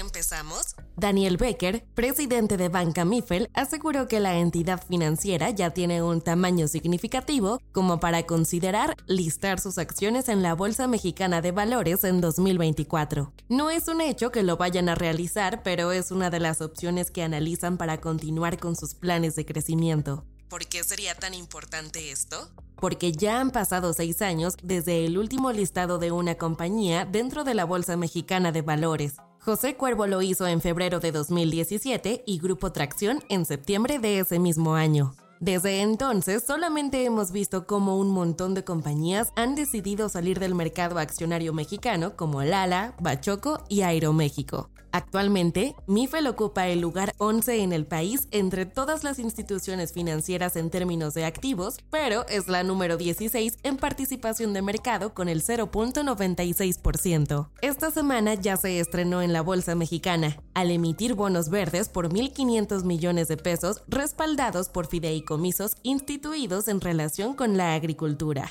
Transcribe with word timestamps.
¿Con 0.00 0.10
qué 0.10 0.18
empezamos? 0.18 0.76
Daniel 0.96 1.36
Becker, 1.36 1.84
presidente 1.94 2.56
de 2.56 2.70
Banca 2.70 3.04
Mifel, 3.04 3.50
aseguró 3.52 4.08
que 4.08 4.18
la 4.18 4.38
entidad 4.38 4.82
financiera 4.82 5.50
ya 5.50 5.70
tiene 5.70 6.02
un 6.02 6.22
tamaño 6.22 6.68
significativo 6.68 7.60
como 7.72 8.00
para 8.00 8.22
considerar 8.22 8.96
listar 9.06 9.60
sus 9.60 9.76
acciones 9.76 10.30
en 10.30 10.42
la 10.42 10.54
Bolsa 10.54 10.88
Mexicana 10.88 11.42
de 11.42 11.52
Valores 11.52 12.04
en 12.04 12.22
2024. 12.22 13.32
No 13.50 13.68
es 13.68 13.88
un 13.88 14.00
hecho 14.00 14.30
que 14.30 14.42
lo 14.42 14.56
vayan 14.56 14.88
a 14.88 14.94
realizar, 14.94 15.62
pero 15.62 15.92
es 15.92 16.10
una 16.10 16.30
de 16.30 16.40
las 16.40 16.62
opciones 16.62 17.10
que 17.10 17.22
analizan 17.22 17.76
para 17.76 18.00
continuar 18.00 18.58
con 18.58 18.76
sus 18.76 18.94
planes 18.94 19.36
de 19.36 19.44
crecimiento. 19.44 20.24
¿Por 20.48 20.66
qué 20.66 20.82
sería 20.82 21.14
tan 21.14 21.34
importante 21.34 22.10
esto? 22.10 22.48
Porque 22.76 23.12
ya 23.12 23.38
han 23.38 23.50
pasado 23.50 23.92
seis 23.92 24.22
años 24.22 24.54
desde 24.62 25.04
el 25.04 25.18
último 25.18 25.52
listado 25.52 25.98
de 25.98 26.10
una 26.10 26.36
compañía 26.36 27.04
dentro 27.04 27.44
de 27.44 27.52
la 27.52 27.66
Bolsa 27.66 27.98
Mexicana 27.98 28.50
de 28.50 28.62
Valores. 28.62 29.16
José 29.42 29.74
Cuervo 29.74 30.06
lo 30.06 30.20
hizo 30.20 30.46
en 30.46 30.60
febrero 30.60 31.00
de 31.00 31.12
2017 31.12 32.24
y 32.26 32.38
Grupo 32.40 32.72
Tracción 32.72 33.24
en 33.30 33.46
septiembre 33.46 33.98
de 33.98 34.18
ese 34.18 34.38
mismo 34.38 34.74
año. 34.74 35.14
Desde 35.40 35.80
entonces, 35.80 36.44
solamente 36.46 37.02
hemos 37.06 37.32
visto 37.32 37.66
cómo 37.66 37.96
un 37.96 38.10
montón 38.10 38.52
de 38.52 38.62
compañías 38.62 39.32
han 39.36 39.54
decidido 39.54 40.10
salir 40.10 40.38
del 40.38 40.54
mercado 40.54 40.98
accionario 40.98 41.54
mexicano 41.54 42.14
como 42.14 42.42
Lala, 42.42 42.94
Bachoco 43.00 43.64
y 43.66 43.80
Aeroméxico. 43.80 44.68
Actualmente, 44.92 45.74
Mifel 45.86 46.26
ocupa 46.26 46.66
el 46.66 46.80
lugar 46.80 47.14
11 47.18 47.62
en 47.62 47.72
el 47.72 47.86
país 47.86 48.26
entre 48.32 48.66
todas 48.66 49.04
las 49.04 49.20
instituciones 49.20 49.92
financieras 49.92 50.56
en 50.56 50.68
términos 50.70 51.14
de 51.14 51.24
activos, 51.24 51.76
pero 51.90 52.26
es 52.28 52.48
la 52.48 52.64
número 52.64 52.96
16 52.96 53.58
en 53.62 53.76
participación 53.76 54.52
de 54.52 54.62
mercado 54.62 55.14
con 55.14 55.28
el 55.28 55.44
0.96%. 55.44 57.50
Esta 57.62 57.92
semana 57.92 58.34
ya 58.34 58.56
se 58.56 58.80
estrenó 58.80 59.22
en 59.22 59.32
la 59.32 59.42
Bolsa 59.42 59.76
Mexicana, 59.76 60.42
al 60.54 60.72
emitir 60.72 61.14
bonos 61.14 61.50
verdes 61.50 61.88
por 61.88 62.12
1.500 62.12 62.82
millones 62.84 63.28
de 63.28 63.36
pesos 63.36 63.82
respaldados 63.86 64.68
por 64.68 64.88
fideicomisos 65.30 65.76
instituidos 65.84 66.66
en 66.66 66.80
relación 66.80 67.34
con 67.34 67.56
la 67.56 67.74
agricultura. 67.74 68.50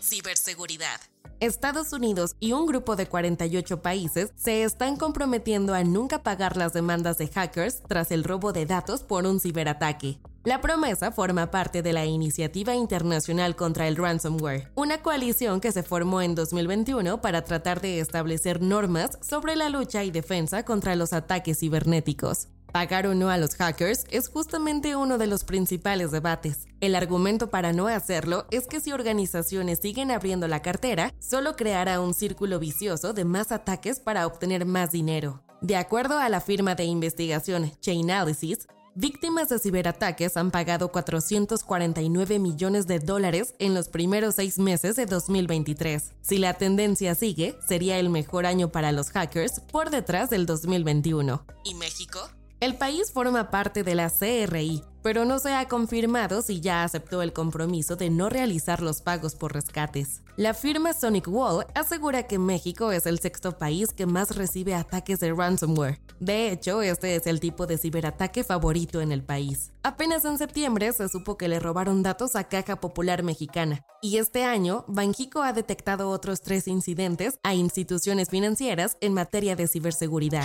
Ciberseguridad. 0.00 1.00
Estados 1.40 1.92
Unidos 1.92 2.36
y 2.40 2.52
un 2.52 2.66
grupo 2.66 2.96
de 2.96 3.06
48 3.06 3.82
países 3.82 4.32
se 4.36 4.62
están 4.62 4.96
comprometiendo 4.96 5.74
a 5.74 5.82
nunca 5.82 6.22
pagar 6.22 6.56
las 6.56 6.72
demandas 6.72 7.18
de 7.18 7.28
hackers 7.28 7.82
tras 7.88 8.12
el 8.12 8.24
robo 8.24 8.52
de 8.52 8.64
datos 8.64 9.02
por 9.02 9.26
un 9.26 9.40
ciberataque. 9.40 10.20
La 10.44 10.60
promesa 10.60 11.12
forma 11.12 11.50
parte 11.50 11.82
de 11.82 11.92
la 11.92 12.04
Iniciativa 12.04 12.74
Internacional 12.74 13.54
contra 13.56 13.88
el 13.88 13.96
Ransomware, 13.96 14.70
una 14.74 15.02
coalición 15.02 15.60
que 15.60 15.72
se 15.72 15.82
formó 15.82 16.22
en 16.22 16.34
2021 16.34 17.20
para 17.20 17.44
tratar 17.44 17.80
de 17.80 18.00
establecer 18.00 18.60
normas 18.62 19.18
sobre 19.20 19.56
la 19.56 19.68
lucha 19.68 20.02
y 20.04 20.10
defensa 20.10 20.64
contra 20.64 20.96
los 20.96 21.12
ataques 21.12 21.58
cibernéticos. 21.58 22.48
Pagar 22.72 23.06
o 23.06 23.14
no 23.14 23.28
a 23.28 23.36
los 23.36 23.54
hackers 23.54 24.06
es 24.10 24.28
justamente 24.28 24.96
uno 24.96 25.18
de 25.18 25.26
los 25.26 25.44
principales 25.44 26.10
debates. 26.10 26.66
El 26.80 26.94
argumento 26.94 27.50
para 27.50 27.74
no 27.74 27.86
hacerlo 27.86 28.46
es 28.50 28.66
que 28.66 28.80
si 28.80 28.92
organizaciones 28.92 29.80
siguen 29.80 30.10
abriendo 30.10 30.48
la 30.48 30.62
cartera, 30.62 31.12
solo 31.20 31.54
creará 31.54 32.00
un 32.00 32.14
círculo 32.14 32.58
vicioso 32.58 33.12
de 33.12 33.26
más 33.26 33.52
ataques 33.52 34.00
para 34.00 34.26
obtener 34.26 34.64
más 34.64 34.90
dinero. 34.90 35.42
De 35.60 35.76
acuerdo 35.76 36.18
a 36.18 36.30
la 36.30 36.40
firma 36.40 36.74
de 36.74 36.84
investigación 36.84 37.72
Chainalysis, 37.80 38.66
Víctimas 38.94 39.48
de 39.48 39.58
ciberataques 39.58 40.36
han 40.36 40.50
pagado 40.50 40.92
449 40.92 42.38
millones 42.38 42.86
de 42.86 42.98
dólares 42.98 43.54
en 43.58 43.72
los 43.72 43.88
primeros 43.88 44.34
seis 44.34 44.58
meses 44.58 44.96
de 44.96 45.06
2023. 45.06 46.12
Si 46.20 46.36
la 46.36 46.52
tendencia 46.52 47.14
sigue, 47.14 47.56
sería 47.66 47.98
el 47.98 48.10
mejor 48.10 48.44
año 48.44 48.70
para 48.70 48.92
los 48.92 49.08
hackers 49.08 49.60
por 49.60 49.88
detrás 49.88 50.28
del 50.28 50.44
2021. 50.44 51.42
¿Y 51.64 51.72
México? 51.72 52.28
El 52.62 52.76
país 52.76 53.10
forma 53.10 53.50
parte 53.50 53.82
de 53.82 53.96
la 53.96 54.08
CRI, 54.08 54.84
pero 55.02 55.24
no 55.24 55.40
se 55.40 55.52
ha 55.52 55.66
confirmado 55.66 56.42
si 56.42 56.60
ya 56.60 56.84
aceptó 56.84 57.20
el 57.20 57.32
compromiso 57.32 57.96
de 57.96 58.08
no 58.08 58.28
realizar 58.28 58.82
los 58.82 59.02
pagos 59.02 59.34
por 59.34 59.52
rescates. 59.52 60.22
La 60.36 60.54
firma 60.54 60.92
Sonic 60.92 61.26
Wall 61.26 61.66
asegura 61.74 62.28
que 62.28 62.38
México 62.38 62.92
es 62.92 63.06
el 63.06 63.18
sexto 63.18 63.58
país 63.58 63.92
que 63.92 64.06
más 64.06 64.36
recibe 64.36 64.76
ataques 64.76 65.18
de 65.18 65.32
ransomware. 65.32 65.98
De 66.20 66.52
hecho, 66.52 66.82
este 66.82 67.16
es 67.16 67.26
el 67.26 67.40
tipo 67.40 67.66
de 67.66 67.78
ciberataque 67.78 68.44
favorito 68.44 69.00
en 69.00 69.10
el 69.10 69.24
país. 69.24 69.72
Apenas 69.82 70.24
en 70.24 70.38
septiembre 70.38 70.92
se 70.92 71.08
supo 71.08 71.36
que 71.36 71.48
le 71.48 71.58
robaron 71.58 72.04
datos 72.04 72.36
a 72.36 72.44
Caja 72.44 72.76
Popular 72.76 73.24
Mexicana, 73.24 73.84
y 74.00 74.18
este 74.18 74.44
año 74.44 74.84
Banjico 74.86 75.42
ha 75.42 75.52
detectado 75.52 76.10
otros 76.10 76.42
tres 76.42 76.68
incidentes 76.68 77.40
a 77.42 77.54
instituciones 77.54 78.28
financieras 78.28 78.98
en 79.00 79.14
materia 79.14 79.56
de 79.56 79.66
ciberseguridad. 79.66 80.44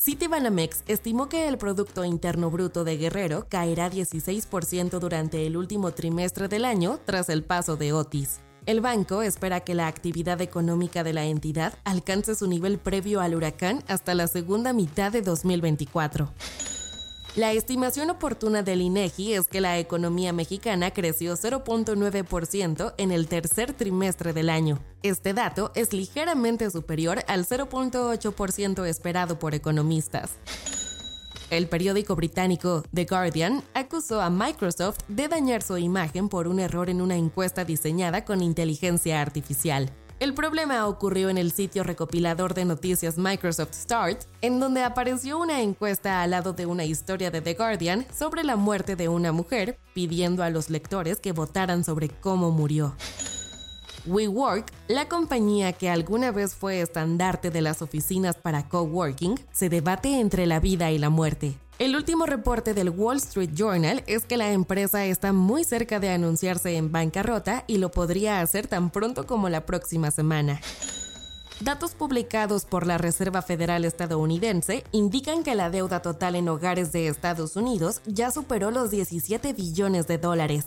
Citibanamex 0.00 0.84
estimó 0.86 1.28
que 1.28 1.48
el 1.48 1.58
Producto 1.58 2.04
Interno 2.04 2.52
Bruto 2.52 2.84
de 2.84 2.96
Guerrero 2.96 3.46
caerá 3.48 3.90
16% 3.90 5.00
durante 5.00 5.44
el 5.44 5.56
último 5.56 5.90
trimestre 5.90 6.46
del 6.46 6.64
año 6.64 7.00
tras 7.04 7.28
el 7.28 7.42
paso 7.42 7.76
de 7.76 7.92
Otis. 7.92 8.38
El 8.64 8.80
banco 8.80 9.22
espera 9.22 9.60
que 9.60 9.74
la 9.74 9.88
actividad 9.88 10.40
económica 10.40 11.02
de 11.02 11.14
la 11.14 11.24
entidad 11.24 11.74
alcance 11.82 12.36
su 12.36 12.46
nivel 12.46 12.78
previo 12.78 13.20
al 13.20 13.34
huracán 13.34 13.82
hasta 13.88 14.14
la 14.14 14.28
segunda 14.28 14.72
mitad 14.72 15.10
de 15.10 15.22
2024. 15.22 16.28
La 17.36 17.52
estimación 17.52 18.10
oportuna 18.10 18.62
del 18.62 18.80
INEGI 18.80 19.34
es 19.34 19.46
que 19.46 19.60
la 19.60 19.78
economía 19.78 20.32
mexicana 20.32 20.90
creció 20.90 21.36
0.9% 21.36 22.94
en 22.96 23.12
el 23.12 23.28
tercer 23.28 23.74
trimestre 23.74 24.32
del 24.32 24.50
año. 24.50 24.80
Este 25.02 25.34
dato 25.34 25.70
es 25.74 25.92
ligeramente 25.92 26.70
superior 26.70 27.22
al 27.28 27.46
0.8% 27.46 28.86
esperado 28.86 29.38
por 29.38 29.54
economistas. 29.54 30.32
El 31.50 31.68
periódico 31.68 32.16
británico 32.16 32.82
The 32.92 33.04
Guardian 33.04 33.62
acusó 33.72 34.20
a 34.20 34.30
Microsoft 34.30 34.98
de 35.08 35.28
dañar 35.28 35.62
su 35.62 35.78
imagen 35.78 36.28
por 36.28 36.48
un 36.48 36.58
error 36.58 36.90
en 36.90 37.00
una 37.00 37.16
encuesta 37.16 37.64
diseñada 37.64 38.24
con 38.24 38.42
inteligencia 38.42 39.22
artificial. 39.22 39.90
El 40.20 40.34
problema 40.34 40.88
ocurrió 40.88 41.30
en 41.30 41.38
el 41.38 41.52
sitio 41.52 41.84
recopilador 41.84 42.52
de 42.52 42.64
noticias 42.64 43.18
Microsoft 43.18 43.72
Start, 43.72 44.24
en 44.40 44.58
donde 44.58 44.82
apareció 44.82 45.38
una 45.38 45.62
encuesta 45.62 46.22
al 46.22 46.32
lado 46.32 46.52
de 46.52 46.66
una 46.66 46.84
historia 46.84 47.30
de 47.30 47.40
The 47.40 47.54
Guardian 47.54 48.04
sobre 48.12 48.42
la 48.42 48.56
muerte 48.56 48.96
de 48.96 49.08
una 49.08 49.30
mujer, 49.30 49.78
pidiendo 49.94 50.42
a 50.42 50.50
los 50.50 50.70
lectores 50.70 51.20
que 51.20 51.30
votaran 51.30 51.84
sobre 51.84 52.08
cómo 52.08 52.50
murió. 52.50 52.96
WeWork, 54.06 54.72
la 54.88 55.08
compañía 55.08 55.72
que 55.72 55.88
alguna 55.88 56.32
vez 56.32 56.56
fue 56.56 56.80
estandarte 56.80 57.50
de 57.50 57.62
las 57.62 57.80
oficinas 57.80 58.34
para 58.36 58.68
coworking, 58.68 59.38
se 59.52 59.68
debate 59.68 60.18
entre 60.18 60.46
la 60.46 60.58
vida 60.58 60.90
y 60.90 60.98
la 60.98 61.10
muerte. 61.10 61.58
El 61.78 61.94
último 61.94 62.26
reporte 62.26 62.74
del 62.74 62.90
Wall 62.90 63.18
Street 63.18 63.50
Journal 63.54 64.02
es 64.08 64.24
que 64.24 64.36
la 64.36 64.52
empresa 64.52 65.04
está 65.04 65.32
muy 65.32 65.62
cerca 65.62 66.00
de 66.00 66.10
anunciarse 66.10 66.76
en 66.76 66.90
bancarrota 66.90 67.62
y 67.68 67.78
lo 67.78 67.92
podría 67.92 68.40
hacer 68.40 68.66
tan 68.66 68.90
pronto 68.90 69.26
como 69.26 69.48
la 69.48 69.64
próxima 69.64 70.10
semana. 70.10 70.60
Datos 71.60 71.92
publicados 71.92 72.64
por 72.64 72.84
la 72.84 72.98
Reserva 72.98 73.42
Federal 73.42 73.84
estadounidense 73.84 74.82
indican 74.90 75.44
que 75.44 75.54
la 75.54 75.70
deuda 75.70 76.02
total 76.02 76.34
en 76.34 76.48
hogares 76.48 76.90
de 76.90 77.06
Estados 77.06 77.54
Unidos 77.54 78.00
ya 78.06 78.32
superó 78.32 78.72
los 78.72 78.90
17 78.90 79.52
billones 79.52 80.08
de 80.08 80.18
dólares. 80.18 80.66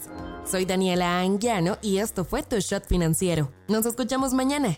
Soy 0.50 0.64
Daniela 0.64 1.20
Anguiano 1.20 1.78
y 1.82 1.98
esto 1.98 2.24
fue 2.24 2.42
Tu 2.42 2.58
Shot 2.60 2.88
Financiero. 2.88 3.52
Nos 3.68 3.86
escuchamos 3.86 4.34
mañana. 4.34 4.78